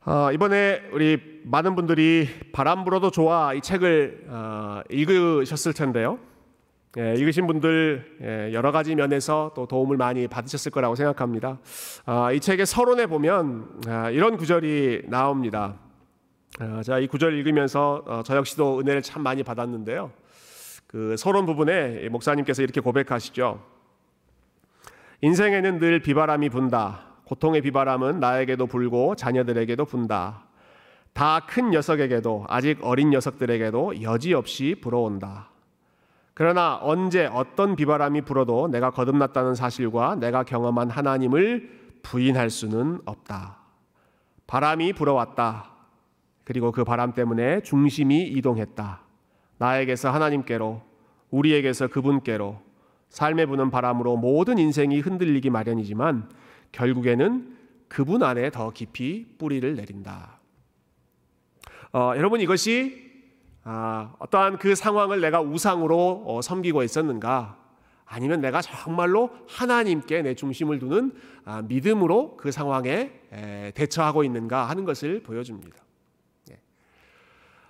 [0.08, 6.20] 어, 이번에 우리 많은 분들이 바람 불어도 좋아 이 책을 어, 읽으셨을 텐데요.
[7.00, 11.58] 예, 읽으신 분들 예, 여러 가지 면에서 또 도움을 많이 받으셨을 거라고 생각합니다.
[12.06, 15.80] 아, 이 책의 서론에 보면 아, 이런 구절이 나옵니다.
[16.60, 20.12] 아, 자, 이 구절 읽으면서 어, 저 역시도 은혜를 참 많이 받았는데요.
[20.86, 23.60] 그 서론 부분에 목사님께서 이렇게 고백하시죠.
[25.22, 27.15] 인생에는 늘 비바람이 분다.
[27.26, 30.46] 고통의 비바람은 나에게도 불고 자녀들에게도 분다.
[31.14, 35.50] 다 큰 녀석에게도 아직 어린 녀석들에게도 여지없이 불어온다.
[36.34, 43.58] 그러나 언제 어떤 비바람이 불어도 내가 거듭났다는 사실과 내가 경험한 하나님을 부인할 수는 없다.
[44.46, 45.72] 바람이 불어왔다.
[46.44, 49.00] 그리고 그 바람 때문에 중심이 이동했다.
[49.58, 50.82] 나에게서 하나님께로,
[51.32, 52.60] 우리에게서 그분께로,
[53.10, 56.30] 삶에 부는 바람으로 모든 인생이 흔들리기 마련이지만
[56.76, 57.56] 결국에는
[57.88, 60.40] 그분 안에 더 깊이 뿌리를 내린다.
[61.94, 63.06] 어, 여러분 이것이
[63.64, 67.58] 아, 어떠한 그 상황을 내가 우상으로 어, 섬기고 있었는가?
[68.06, 71.14] 아니면 내가 정말로 하나님께 내 중심을 두는
[71.46, 75.78] 아, 믿음으로 그 상황에 에, 대처하고 있는가 하는 것을 보여줍니다.
[76.52, 76.60] 예.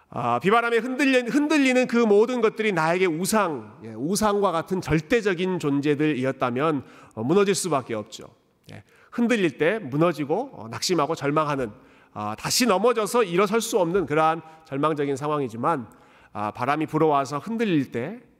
[0.09, 7.23] 아, 비바람에 흔들리는, 흔들리는 그 모든 것들이 나에게 우상, 예, 우상과 같은 절대적인 존재들이었다면 어,
[7.23, 8.25] 무너질 수밖에 없죠.
[8.73, 8.83] 예,
[9.15, 11.71] 흔들릴 때 무너지고 어, 낙심하고 절망하는
[12.13, 15.87] 아, 다시 넘어져서 일어설 수 없는 그러한 절망적인 상황이지만
[16.33, 18.35] 아, 바람이 불어와서 흔들릴 때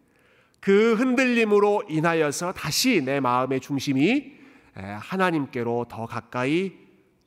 [0.66, 4.34] 그 흔들림으로 인하여서 다시 내 마음의 중심이
[4.74, 6.74] 하나님께로 더 가까이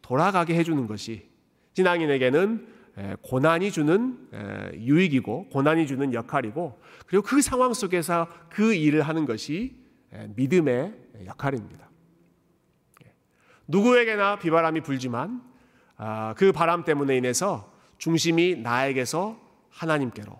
[0.02, 1.28] 돌아가게 해주는 것이
[1.74, 2.66] 신앙인에게는
[3.22, 4.28] 고난이 주는
[4.74, 9.76] 유익이고 고난이 주는 역할이고 그리고 그 상황 속에서 그 일을 하는 것이
[10.34, 10.94] 믿음의
[11.26, 11.87] 역할입니다.
[13.68, 15.42] 누구에게나 비바람이 불지만
[15.96, 19.38] 아, 그 바람 때문에 인해서 중심이 나에게서
[19.70, 20.38] 하나님께로.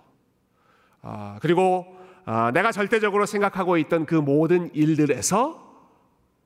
[1.02, 1.86] 아, 그리고
[2.24, 5.66] 아, 내가 절대적으로 생각하고 있던 그 모든 일들에서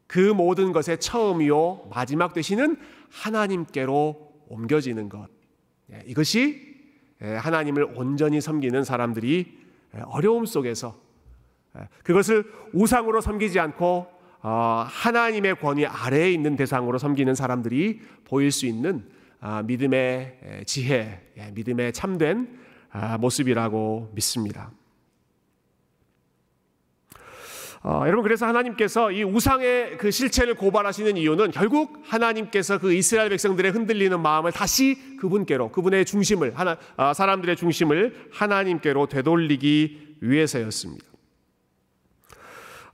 [0.06, 2.76] 그 모든 것의 처음이요 마지막 되시는
[3.10, 5.28] 하나님께로 옮겨지는 것.
[5.92, 6.72] 예, 이것이
[7.22, 9.58] 예, 하나님을 온전히 섬기는 사람들이
[9.96, 11.00] 예, 어려움 속에서
[12.02, 19.04] 그것을 우상으로 섬기지 않고 어, 하나님의 권위 아래에 있는 대상으로 섬기는 사람들이 보일 수 있는
[19.40, 22.58] 아, 믿음의 지혜, 예, 믿음의 참된
[22.90, 24.70] 아, 모습이라고 믿습니다.
[27.84, 33.72] 어, 여러분 그래서 하나님께서 이 우상의 그 실체를 고발하시는 이유는 결국 하나님께서 그 이스라엘 백성들의
[33.72, 41.11] 흔들리는 마음을 다시 그분께로 그분의 중심을 하나 아, 사람들의 중심을 하나님께로 되돌리기 위해서였습니다.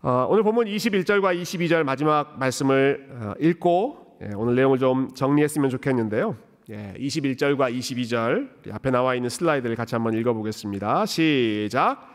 [0.00, 6.36] 어, 오늘 본문 21절과 22절 마지막 말씀을 어, 읽고 예, 오늘 내용을 좀 정리했으면 좋겠는데요.
[6.70, 11.04] 예, 21절과 22절 앞에 나와 있는 슬라이드를 같이 한번 읽어보겠습니다.
[11.06, 12.14] 시작.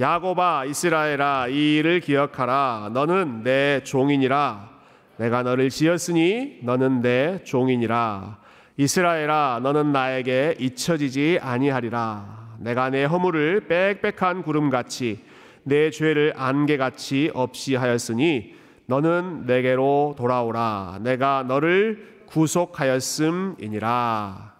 [0.00, 4.70] 야고바 이스라엘아 이 일을 기억하라 너는 내 종이니라
[5.18, 8.38] 내가 너를 지었으니 너는 내 종이니라
[8.78, 15.27] 이스라엘아 너는 나에게 잊혀지지 아니하리라 내가 내 허물을 빽빽한 구름같이
[15.68, 18.54] 내 죄를 안개같이 없이 하였으니
[18.86, 21.00] 너는 내게로 돌아오라.
[21.02, 23.58] 내가 너를 구속하였음이니라.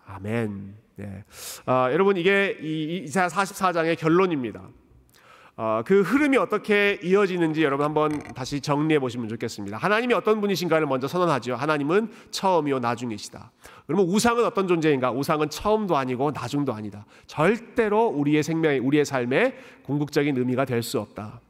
[0.06, 0.74] 아멘.
[0.96, 1.24] 네.
[1.64, 4.60] 아, 여러분 이게 이사 44장의 결론입니다.
[4.60, 4.70] 어,
[5.84, 9.76] 그 흐름이 어떻게 이어지는지 여러분 한번 다시 정리해 보시면 좋겠습니다.
[9.76, 11.56] 하나님이 어떤 분이신가를 먼저 선언하죠.
[11.56, 13.50] 하나님은 처음이요 나중이시다.
[13.86, 15.10] 그러면 우상은 어떤 존재인가?
[15.10, 17.04] 우상은 처음도 아니고 나중도 아니다.
[17.26, 21.40] 절대로 우리의 생명에 우리의 삶에 궁극적인 의미가 될 수 없다.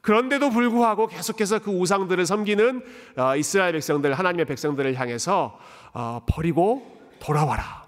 [0.00, 2.82] 그런데도 불구하고 계속해서 그 우상들을 섬기는
[3.18, 5.58] 어, 이스라엘 백성들, 하나님의 백성들을 향해서
[5.92, 7.86] 어, 버리고 돌아와라.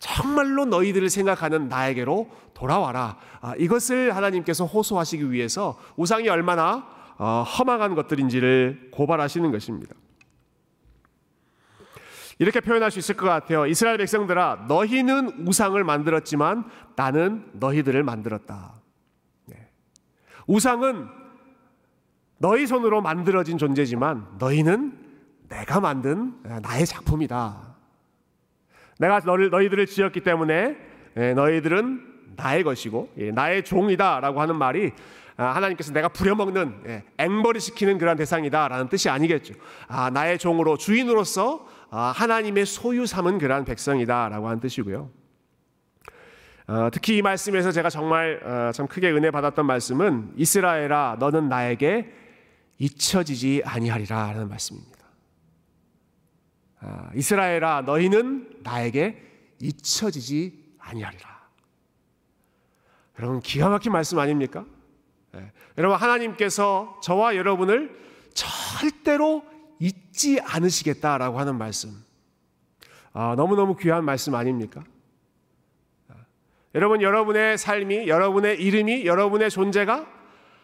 [0.00, 3.16] 정말로 너희들을 생각하는 나에게로 돌아와라.
[3.40, 9.94] 아, 이것을 하나님께서 호소하시기 위해서 우상이 얼마나 어, 험악한 것들인지를 고발하시는 것입니다.
[12.40, 13.66] 이렇게 표현할 수 있을 것 같아요.
[13.66, 18.74] 이스라엘 백성들아, 너희는 우상을 만들었지만 나는 너희들을 만들었다.
[19.46, 19.68] 네.
[20.46, 21.08] 우상은
[22.38, 24.96] 너희 손으로 만들어진 존재지만 너희는
[25.48, 27.76] 내가 만든 나의 작품이다.
[28.98, 30.76] 내가 너희들을 지었기 때문에
[31.16, 34.92] 예, 너희들은 나의 것이고 예, 나의 종이다라고 하는 말이
[35.36, 39.54] 아, 하나님께서 내가 부려먹는 예, 앵벌이 시키는 그런 대상이다라는 뜻이 아니겠죠.
[39.86, 45.10] 아, 나의 종으로 주인으로서 아, 하나님의 소유 삼은 그러한 백성이다라고 하는 뜻이고요.
[46.66, 52.12] 어, 특히 이 말씀에서 제가 정말 어, 참 크게 은혜 받았던 말씀은 이스라엘아 너는 나에게
[52.78, 54.98] 잊혀지지 아니하리라라는 말씀입니다.
[56.80, 59.22] 아, 이스라엘아 너희는 나에게
[59.60, 61.37] 잊혀지지 아니하리라.
[63.18, 64.64] 여러분 기가 막힌 말씀 아닙니까?
[65.32, 65.50] 네.
[65.76, 67.96] 여러분 하나님께서 저와 여러분을
[68.32, 69.44] 절대로
[69.78, 71.90] 잊지 않으시겠다라고 하는 말씀.
[73.12, 74.84] 아, 너무너무 귀한 말씀 아닙니까?
[76.08, 76.14] 아,
[76.74, 80.06] 여러분 여러분의 삶이 여러분의 이름이 여러분의 존재가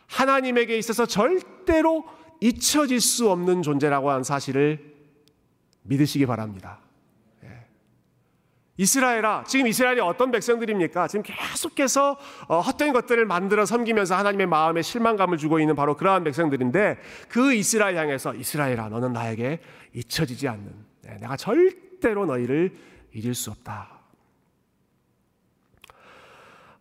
[0.07, 2.05] 하나님에게 있어서 절대로
[2.41, 4.95] 잊혀질 수 없는 존재라고 하는 사실을
[5.83, 6.79] 믿으시기 바랍니다.
[8.79, 8.83] 예.
[8.83, 11.09] 이스라엘아, 지금 이스라엘이 어떤 백성들입니까?
[11.09, 12.17] 지금 계속해서
[12.49, 17.97] 어, 헛된 것들을 만들어 섬기면서 하나님의 마음에 실망감을 주고 있는 바로 그러한 백성들인데 그 이스라엘
[17.97, 19.61] 향해서 이스라엘아, 너는 나에게
[19.93, 22.75] 잊혀지지 않는, 네, 내가 절대로 너희를
[23.13, 23.91] 잊을 수 없다.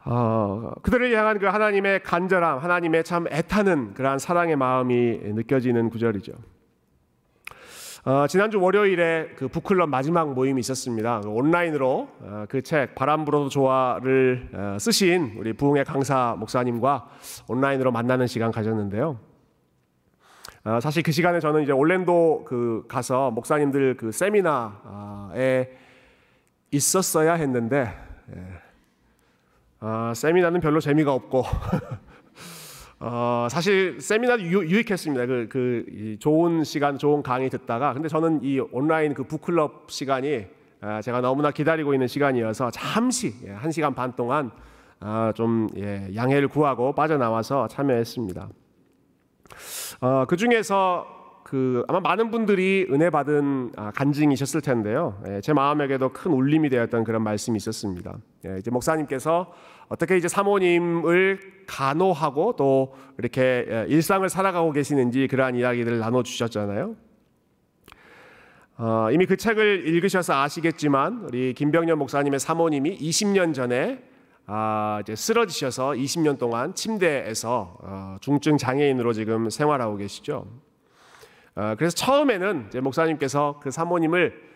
[0.05, 6.33] 어, 그들을 향한 그 하나님의 간절함, 하나님의 참 애타는 그러한 사랑의 마음이 느껴지는 구절이죠.
[8.05, 11.21] 어, 지난주 월요일에 그 북클럽 마지막 모임이 있었습니다.
[11.25, 17.07] 온라인으로 어, 그책 바람 불어도 좋아를 어, 쓰신 우리 부흥의 강사 목사님과
[17.47, 19.17] 온라인으로 만나는 시간 가졌는데요.
[20.65, 25.69] 어, 사실 그 시간에 저는 이제 올랜도 그 가서 목사님들 그 세미나에
[26.71, 27.89] 있었어야 했는데
[28.35, 28.41] 예.
[29.79, 31.45] 어, 세미나는 별로 재미가 없고
[32.99, 35.25] 어, 사실 세미나도 유, 유익했습니다.
[35.25, 40.45] 그, 그 좋은 시간, 좋은 강의 듣다가 근데 저는 이 온라인 그 북클럽 시간이
[40.81, 44.51] 아, 제가 너무나 기다리고 있는 시간이어서 잠시 예, 한 시간 반 동안
[44.99, 48.49] 아, 좀 예, 양해를 구하고 빠져나와서 참여했습니다.
[50.01, 51.05] 어, 그 중에서
[51.43, 55.21] 그 아마 많은 분들이 은혜 받은 아, 간증이셨을 텐데요.
[55.27, 58.17] 예, 제 마음에게도 큰 울림이 되었던 그런 말씀이 있었습니다.
[58.45, 59.53] 예, 이제 목사님께서
[59.93, 66.95] 어떻게 이제 사모님을 간호하고 또 이렇게 예, 일상을 살아가고 계시는지 그러한 이야기들을 나눠 주셨잖아요.
[68.79, 74.03] 어, 이미 그 책을 읽으셔서 아시겠지만 우리 김병년 목사님의 사모님이 20년 전에
[74.47, 80.47] 아, 이제 쓰러지셔서 20년 동안 침대에서 어, 중증 장애인으로 지금 생활하고 계시죠.
[81.53, 84.52] 어, 그래서 처음에는 목사님께서 그 사모님을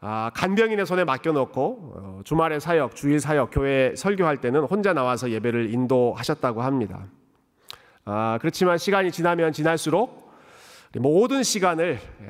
[0.00, 5.72] 아, 간병인의 손에 맡겨놓고 어, 주말의 사역, 주일 사역, 교회 설교할 때는 혼자 나와서 예배를
[5.74, 7.06] 인도하셨다고 합니다.
[8.04, 10.32] 아, 그렇지만 시간이 지나면 지날수록
[10.96, 12.28] 모든 시간을 예,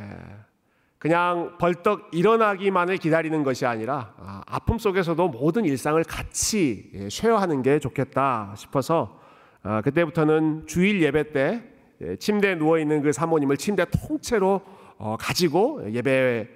[0.99, 7.63] 그냥 벌떡 일어나기만을 기다리는 것이 아니라 아, 픔 속에서도 모든 일상을 같이 예, 쉐어 하는
[7.63, 9.21] 게 좋겠다 싶어서
[9.63, 11.63] 아, 그때부터는 주일 예배 때
[12.01, 14.63] 예, 침대에 누워 있는 그 사모님을 침대 통째로
[14.97, 16.49] 어, 가지고 예배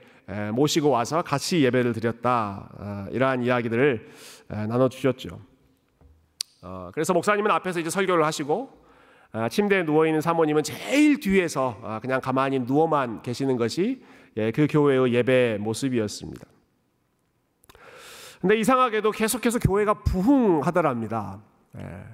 [0.53, 4.09] 모시고 와서 같이 예배를 드렸다 아, 이러한 이야기들을
[4.49, 5.41] 나눠 주셨죠.
[6.63, 8.83] 어, 그래서 목사님은 앞에서 이제 설교를 하시고
[9.33, 14.03] 아, 침대에 누워 있는 사모님은 제일 뒤에서 그냥 가만히 누워만 계시는 것이
[14.37, 16.47] 예, 그 교회의 예배 모습이었습니다.
[18.41, 21.41] 근데 이상하게도 계속해서 교회가 부흥하더랍니다.
[21.79, 22.05] 예.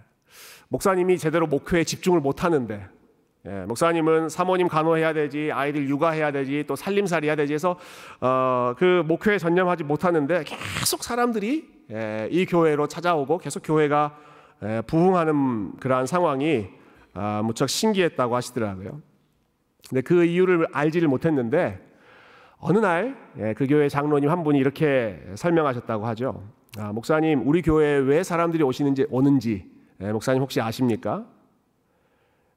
[0.68, 2.86] 목사님이 제대로 목회에 집중을 못 하는데
[3.46, 7.78] 예, 목사님은 사모님 간호해야 되지, 아이들 육아해야 되지, 또 살림살이 해야 되지 해서
[8.20, 14.16] 어, 그 목회에 전념하지 못하는데 계속 사람들이 예, 이 교회로 찾아오고 계속 교회가
[14.64, 16.66] 예, 부흥하는 그러한 상황이
[17.14, 19.00] 아, 무척 신기했다고 하시더라고요.
[19.88, 21.80] 근데 그 이유를 알지를 못했는데
[22.58, 26.42] 어느 날그 예, 교회 장로님 한 분이 이렇게 설명하셨다고 하죠.
[26.76, 29.70] 아, 목사님, 우리 교회에 왜 사람들이 오시는지 오는지
[30.00, 31.24] 예, 목사님 혹시 아십니까?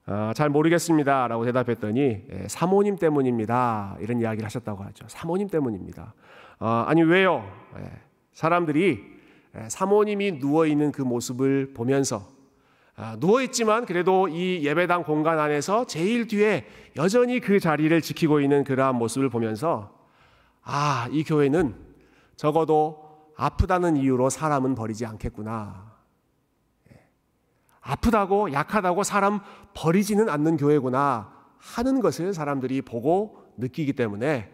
[0.05, 3.97] 아, 잘 모르겠습니다 라고 대답했더니 예, 사모님 때문입니다.
[3.99, 5.05] 이런 이야기를 하셨다고 하죠.
[5.07, 6.13] 사모님 때문입니다.
[6.59, 7.49] 아, 아니 왜요?
[7.77, 7.91] 예,
[8.33, 9.03] 사람들이
[9.57, 12.27] 예, 사모님이 누워 있는 그 모습을 보면서
[12.95, 16.65] 아, 누워 있지만 그래도 이 예배당 공간 안에서 제일 뒤에
[16.97, 19.97] 여전히 그 자리를 지키고 있는 그러한 모습을 보면서
[20.63, 21.75] 아, 이 교회는
[22.35, 25.90] 적어도 아프다는 이유로 사람은 버리지 않겠구나.
[27.81, 29.39] 아프다고 약하다고 사람
[29.73, 34.51] 버리지는 않는 교회구나 하는 것을 사람들이 보고 느끼기 때문에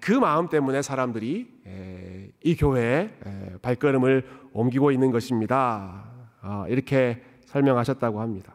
[0.00, 3.10] 그 마음 때문에 사람들이 이 교회에
[3.60, 6.04] 발걸음을 옮기고 있는 것입니다.
[6.42, 8.54] 어, 이렇게 설명하셨다고 합니다.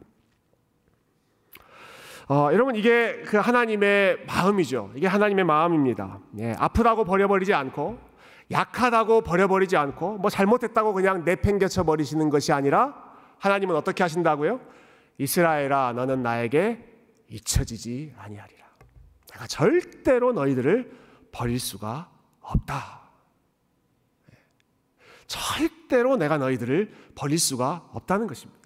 [2.30, 4.92] 어, 여러분 이게 그 하나님의 마음이죠.
[4.96, 6.20] 이게 하나님의 마음입니다.
[6.40, 7.98] 예, 아프다고 버려버리지 않고
[8.52, 13.09] 약하다고 버려버리지 않고 뭐 잘못했다고 그냥 내팽개쳐 버리시는 것이 아니라
[13.40, 14.60] 하나님은 어떻게 하신다고요?
[15.18, 16.86] 이스라엘아 너는 나에게
[17.30, 18.66] 잊혀지지 아니하리라.
[19.32, 20.92] 내가 절대로 너희들을
[21.32, 22.10] 버릴 수가
[22.42, 23.02] 없다.
[24.32, 24.38] 네.
[25.28, 28.60] 절대로 내가 너희들을 버릴 수가 없다는 것입니다.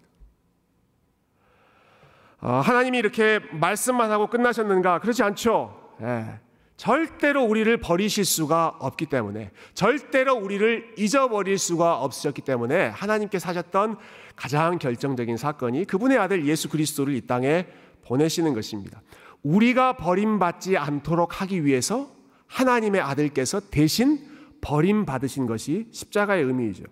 [2.41, 4.99] 어, 하나님이 이렇게 말씀만 하고 끝나셨는가?
[4.99, 5.95] 그렇지 않죠.
[6.01, 6.39] 예.
[6.75, 13.97] 절대로 우리를 버리실 수가 없기 때문에 절대로 우리를 잊어버릴 수가 없으셨기 때문에 하나님께 사셨던
[14.35, 17.67] 가장 결정적인 사건이 그분의 아들 예수 그리스도를 이 땅에
[18.05, 19.01] 보내시는 것입니다.
[19.43, 22.11] 우리가 버림받지 않도록 하기 위해서
[22.47, 24.19] 하나님의 아들께서 대신
[24.61, 26.83] 버림받으신 것이 십자가의 의미이죠.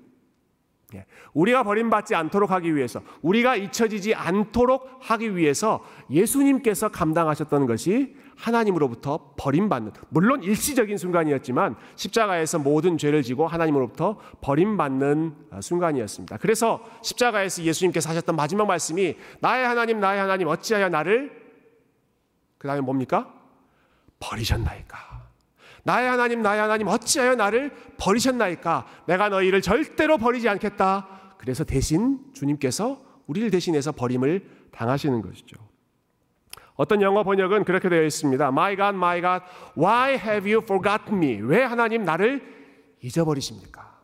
[0.95, 1.05] 예.
[1.33, 9.91] 우리가 버림받지 않도록 하기 위해서, 우리가 잊혀지지 않도록 하기 위해서 예수님께서 감당하셨던 것이 하나님으로부터 버림받는,
[10.09, 16.37] 물론 일시적인 순간이었지만 십자가에서 모든 죄를 지고 하나님으로부터 버림받는 어, 순간이었습니다.
[16.37, 21.31] 그래서 십자가에서 예수님께서 하셨던 마지막 말씀이 나의 하나님, 나의 하나님, 어찌하여 나를,
[22.57, 23.31] 그 다음에 뭡니까?
[24.19, 24.97] 버리셨나이까.
[25.83, 28.87] 나의 하나님, 나의 하나님, 어찌하여 나를 버리셨나이까?
[29.05, 31.07] 내가 너희를 절대로 버리지 않겠다.
[31.37, 35.70] 그래서 대신 주님께서 우리를 대신해서 버림을 당하시는 것이죠.
[36.81, 38.47] 어떤 영어 번역은 그렇게 되어 있습니다.
[38.47, 39.45] My God, my God,
[39.77, 41.39] why have you forgotten me?
[41.39, 42.41] 왜 하나님 나를
[43.01, 43.99] 잊어버리십니까?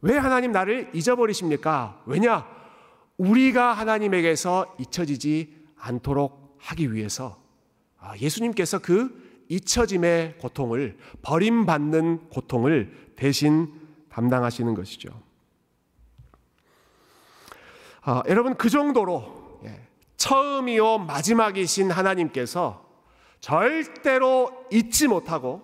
[0.00, 2.02] 왜 하나님 나를 잊어버리십니까?
[2.06, 2.46] 왜냐?
[3.16, 7.42] 우리가 하나님에게서 잊혀지지 않도록 하기 위해서
[7.98, 13.74] 아, 예수님께서 그 잊혀짐의 고통을 버림받는 고통을 대신
[14.08, 15.20] 담당하시는 것이죠.
[18.02, 19.39] 아, 여러분 그 정도로 예,
[20.20, 22.86] 처음이요 마지막이신 하나님께서
[23.40, 25.62] 절대로 잊지 못하고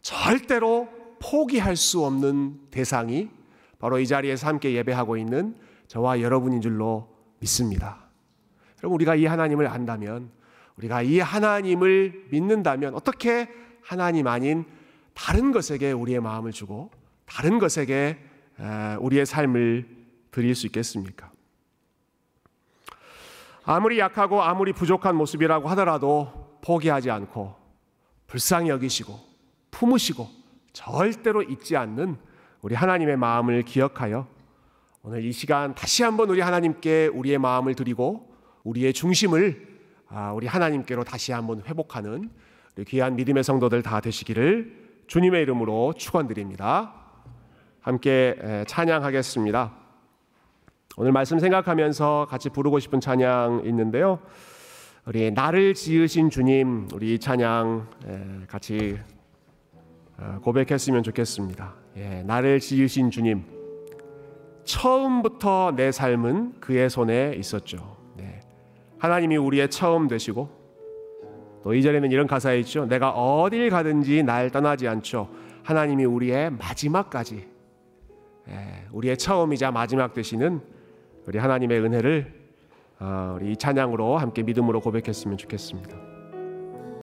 [0.00, 0.88] 절대로
[1.20, 3.28] 포기할 수 없는 대상이
[3.78, 5.54] 바로 이 자리에서 함께 예배하고 있는
[5.86, 8.08] 저와 여러분인 줄로 믿습니다.
[8.78, 10.30] 여러분 우리가 이 하나님을 안다면
[10.78, 13.50] 우리가 이 하나님을 믿는다면 어떻게
[13.82, 14.64] 하나님 아닌
[15.12, 16.90] 다른 것에게 우리의 마음을 주고
[17.26, 18.18] 다른 것에게
[18.98, 19.86] 우리의 삶을
[20.30, 21.30] 드릴 수 있겠습니까?
[23.72, 27.54] 아무리 약하고 아무리 부족한 모습이라고 하더라도 포기하지 않고
[28.26, 29.16] 불쌍히 여기시고
[29.70, 30.28] 품으시고
[30.72, 32.16] 절대로 잊지 않는
[32.62, 34.26] 우리 하나님의 마음을 기억하여
[35.04, 39.68] 오늘 이 시간 다시 한번 우리 하나님께 우리의 마음을 드리고 우리의 중심을
[40.08, 42.28] 아, 우리 하나님께로 다시 한번 회복하는
[42.88, 46.92] 귀한 믿음의 성도들 다 되시기를 주님의 이름으로 축원드립니다.
[47.80, 49.79] 함께 찬양하겠습니다.
[51.00, 54.18] 오늘 말씀 생각하면서 같이 부르고 싶은 찬양 있는데요.
[55.06, 57.86] 우리 나를 지으신 주님, 우리 찬양
[58.46, 58.98] 같이
[60.18, 61.74] 어, 고백했으면 좋겠습니다.
[61.96, 63.44] 예, 나를 지으신 주님,
[64.64, 67.96] 처음부터 내 삶은 그의 손에 있었죠.
[68.18, 68.40] 네.
[68.98, 70.50] 하나님이 우리의 처음 되시고
[71.64, 72.84] 또 이전에는 이런 가사에 있죠.
[72.84, 75.30] 내가 어딜 가든지 날 떠나지 않죠.
[75.62, 77.48] 하나님이 우리의 마지막까지
[78.50, 80.78] 예, 우리의 처음이자 마지막 되시는
[81.30, 82.34] 우리 하나님의 은혜를
[82.98, 86.09] 어, 우리 이 찬양으로 함께 믿음으로 고백했으면 좋겠습니다.